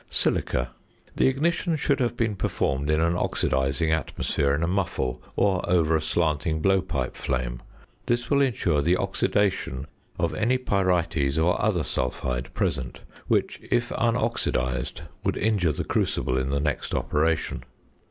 ~Silica.~ 0.09 0.71
The 1.15 1.27
ignition 1.27 1.75
should 1.75 1.99
have 1.99 2.17
been 2.17 2.35
performed 2.35 2.89
in 2.89 2.99
an 2.99 3.13
oxidising 3.13 3.91
atmosphere 3.95 4.55
in 4.55 4.63
a 4.63 4.67
muffle 4.67 5.21
or 5.35 5.61
over 5.69 5.95
a 5.95 6.01
slanting 6.01 6.59
blowpipe 6.59 7.15
flame; 7.15 7.61
this 8.07 8.27
will 8.27 8.41
ensure 8.41 8.81
the 8.81 8.97
oxidation 8.97 9.85
of 10.17 10.33
any 10.33 10.57
pyrites 10.57 11.37
or 11.37 11.61
other 11.63 11.83
sulphide 11.83 12.51
present, 12.55 13.01
which 13.27 13.59
if 13.69 13.91
unoxidised 13.95 15.03
would 15.23 15.37
injure 15.37 15.71
the 15.71 15.83
crucible 15.85 16.35
in 16.35 16.49
the 16.49 16.59
next 16.59 16.95
operation. 16.95 17.63